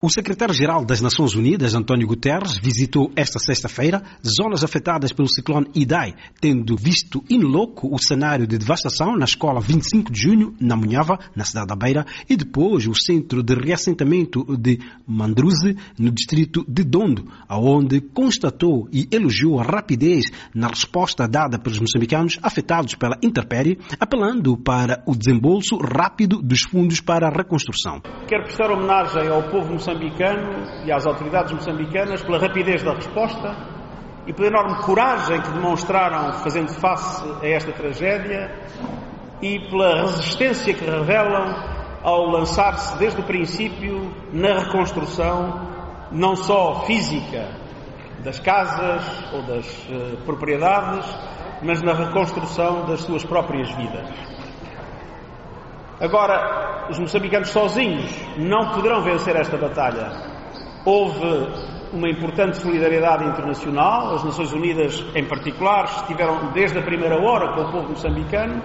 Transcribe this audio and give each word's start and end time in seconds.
O 0.00 0.08
secretário-geral 0.08 0.84
das 0.84 1.00
Nações 1.00 1.34
Unidas, 1.34 1.74
António 1.74 2.06
Guterres, 2.06 2.56
visitou 2.56 3.10
esta 3.16 3.40
sexta-feira 3.40 4.00
zonas 4.24 4.62
afetadas 4.62 5.12
pelo 5.12 5.28
ciclone 5.28 5.66
Idai, 5.74 6.14
tendo 6.40 6.76
visto 6.76 7.24
in 7.28 7.40
loco 7.40 7.92
o 7.92 7.98
cenário 7.98 8.46
de 8.46 8.56
devastação 8.56 9.16
na 9.16 9.24
escola 9.24 9.60
25 9.60 10.12
de 10.12 10.20
junho, 10.20 10.54
na 10.60 10.76
Munhava, 10.76 11.18
na 11.34 11.44
cidade 11.44 11.66
da 11.66 11.74
Beira, 11.74 12.06
e 12.30 12.36
depois 12.36 12.86
o 12.86 12.94
centro 12.94 13.42
de 13.42 13.54
reassentamento 13.54 14.44
de 14.56 14.78
Mandruze, 15.04 15.76
no 15.98 16.12
distrito 16.12 16.64
de 16.68 16.84
Dondo, 16.84 17.26
aonde 17.48 18.00
constatou 18.00 18.88
e 18.92 19.08
elogiou 19.10 19.58
a 19.58 19.64
rapidez 19.64 20.26
na 20.54 20.68
resposta 20.68 21.26
dada 21.26 21.58
pelos 21.58 21.80
moçambicanos 21.80 22.38
afetados 22.40 22.94
pela 22.94 23.18
intempérie, 23.20 23.76
apelando 23.98 24.56
para 24.56 25.02
o 25.08 25.16
desembolso 25.16 25.76
rápido 25.76 26.40
dos 26.40 26.60
fundos 26.70 27.00
para 27.00 27.26
a 27.26 27.36
reconstrução. 27.36 28.00
Quero 28.28 28.42
prestar 28.42 28.70
homenagem 28.70 29.26
ao 29.26 29.44
povo 29.44 29.72
moçambicano 29.72 30.84
e 30.84 30.92
às 30.92 31.06
autoridades 31.06 31.50
moçambicanas 31.50 32.22
pela 32.22 32.38
rapidez 32.38 32.82
da 32.82 32.92
resposta 32.92 33.56
e 34.26 34.34
pela 34.34 34.48
enorme 34.48 34.82
coragem 34.82 35.40
que 35.40 35.50
demonstraram 35.50 36.34
fazendo 36.34 36.68
face 36.74 37.24
a 37.42 37.48
esta 37.48 37.72
tragédia 37.72 38.54
e 39.40 39.58
pela 39.70 40.02
resistência 40.02 40.74
que 40.74 40.84
revelam 40.84 41.54
ao 42.02 42.26
lançar-se 42.26 42.98
desde 42.98 43.18
o 43.18 43.24
princípio 43.24 44.14
na 44.30 44.58
reconstrução 44.58 45.66
não 46.12 46.36
só 46.36 46.84
física 46.84 47.48
das 48.22 48.38
casas 48.40 49.32
ou 49.32 49.42
das 49.44 49.88
uh, 49.88 50.18
propriedades, 50.26 51.06
mas 51.62 51.80
na 51.80 51.94
reconstrução 51.94 52.84
das 52.84 53.00
suas 53.00 53.24
próprias 53.24 53.70
vidas. 53.74 54.37
Agora, 56.00 56.86
os 56.90 56.98
moçambicanos 56.98 57.50
sozinhos 57.50 58.08
não 58.38 58.72
poderão 58.72 59.02
vencer 59.02 59.34
esta 59.34 59.56
batalha. 59.56 60.12
Houve 60.84 61.18
uma 61.92 62.08
importante 62.08 62.58
solidariedade 62.58 63.24
internacional, 63.24 64.14
as 64.14 64.24
Nações 64.24 64.52
Unidas, 64.52 65.04
em 65.14 65.26
particular, 65.26 65.86
estiveram 65.86 66.52
desde 66.52 66.78
a 66.78 66.82
primeira 66.82 67.16
hora 67.16 67.52
com 67.54 67.62
o 67.62 67.72
povo 67.72 67.88
moçambicano, 67.90 68.62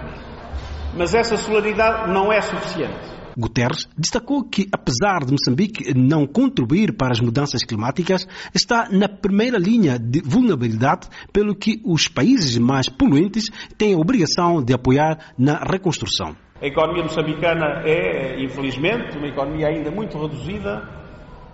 mas 0.96 1.12
essa 1.12 1.36
solidariedade 1.36 2.12
não 2.12 2.32
é 2.32 2.40
suficiente. 2.40 3.14
Guterres 3.36 3.88
destacou 3.98 4.44
que, 4.44 4.68
apesar 4.72 5.24
de 5.24 5.32
Moçambique 5.32 5.92
não 5.92 6.24
contribuir 6.24 6.96
para 6.96 7.10
as 7.10 7.20
mudanças 7.20 7.64
climáticas, 7.64 8.28
está 8.54 8.88
na 8.92 9.08
primeira 9.08 9.58
linha 9.58 9.98
de 9.98 10.20
vulnerabilidade, 10.20 11.08
pelo 11.32 11.56
que 11.56 11.80
os 11.84 12.06
países 12.06 12.56
mais 12.58 12.88
poluentes 12.88 13.46
têm 13.76 13.94
a 13.94 13.98
obrigação 13.98 14.62
de 14.62 14.72
apoiar 14.72 15.32
na 15.36 15.58
reconstrução. 15.58 16.36
A 16.62 16.66
economia 16.66 17.02
moçambicana 17.02 17.82
é, 17.84 18.40
infelizmente, 18.40 19.18
uma 19.18 19.26
economia 19.26 19.68
ainda 19.68 19.90
muito 19.90 20.16
reduzida, 20.16 20.88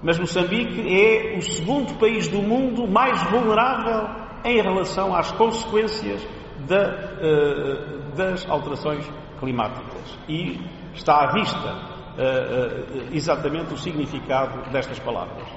mas 0.02 0.18
Moçambique 0.18 0.80
é 0.88 1.36
o 1.36 1.42
segundo 1.42 1.98
país 1.98 2.28
do 2.28 2.42
mundo 2.42 2.86
mais 2.86 3.22
vulnerável 3.30 4.08
em 4.44 4.60
relação 4.60 5.14
às 5.14 5.32
consequências 5.32 6.22
uh, 6.22 8.16
das 8.16 8.48
alterações 8.48 9.10
climáticas. 9.38 10.18
E 10.28 10.60
está 10.94 11.24
à 11.24 11.32
vista 11.32 11.58
uh, 11.58 13.08
uh, 13.08 13.14
exatamente 13.14 13.72
o 13.72 13.78
significado 13.78 14.70
destas 14.70 14.98
palavras. 14.98 15.48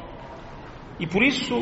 E 1.00 1.08
por 1.08 1.24
isso, 1.24 1.56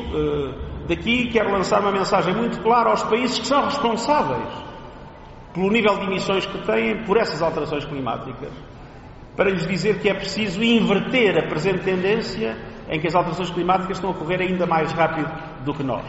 daqui 0.89 1.29
quero 1.29 1.53
lançar 1.53 1.79
uma 1.79 1.91
mensagem 1.91 2.35
muito 2.35 2.61
clara 2.61 2.89
aos 2.89 3.01
países 3.03 3.39
que 3.39 3.47
são 3.47 3.63
responsáveis 3.63 4.70
pelo 5.53 5.69
nível 5.69 5.97
de 5.97 6.05
emissões 6.05 6.45
que 6.45 6.65
têm 6.65 7.03
por 7.05 7.17
essas 7.17 7.41
alterações 7.41 7.85
climáticas, 7.85 8.51
para 9.35 9.49
lhes 9.49 9.67
dizer 9.67 9.99
que 9.99 10.09
é 10.09 10.13
preciso 10.13 10.63
inverter 10.63 11.37
a 11.37 11.47
presente 11.47 11.83
tendência 11.83 12.57
em 12.89 12.99
que 12.99 13.07
as 13.07 13.15
alterações 13.15 13.49
climáticas 13.49 13.97
estão 13.97 14.09
a 14.09 14.13
ocorrer 14.13 14.41
ainda 14.41 14.65
mais 14.65 14.91
rápido 14.91 15.29
do 15.63 15.73
que 15.73 15.83
nós. 15.83 16.05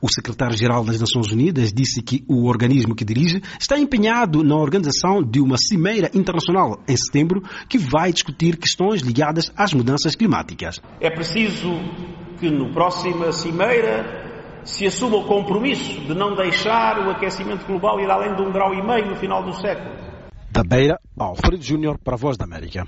O 0.00 0.08
secretário-geral 0.08 0.84
das 0.84 1.00
Nações 1.00 1.32
Unidas 1.32 1.72
disse 1.72 2.02
que 2.02 2.24
o 2.28 2.46
organismo 2.46 2.94
que 2.94 3.04
dirige 3.04 3.40
está 3.58 3.78
empenhado 3.78 4.44
na 4.44 4.54
organização 4.54 5.22
de 5.22 5.40
uma 5.40 5.56
cimeira 5.56 6.10
internacional 6.14 6.80
em 6.86 6.96
setembro 6.96 7.42
que 7.68 7.78
vai 7.78 8.12
discutir 8.12 8.56
questões 8.56 9.00
ligadas 9.00 9.50
às 9.56 9.72
mudanças 9.72 10.14
climáticas. 10.14 10.80
É 11.00 11.10
preciso 11.10 11.70
que 12.38 12.50
no 12.50 12.72
próxima 12.72 13.32
cimeira 13.32 14.35
se 14.66 14.86
assuma 14.86 15.16
o 15.16 15.24
compromisso 15.24 16.00
de 16.00 16.14
não 16.14 16.34
deixar 16.34 16.98
o 16.98 17.10
aquecimento 17.10 17.64
global 17.66 18.00
ir 18.00 18.10
além 18.10 18.34
de 18.34 18.42
um 18.42 18.52
grau 18.52 18.74
e 18.74 18.82
meio 18.82 19.06
no 19.06 19.16
final 19.16 19.42
do 19.42 19.52
século. 19.54 19.94
Da 20.50 20.62
Beira, 20.62 20.98
Alfredo 21.18 21.62
Júnior 21.62 21.98
para 21.98 22.14
a 22.14 22.18
Voz 22.18 22.36
da 22.36 22.44
América. 22.44 22.84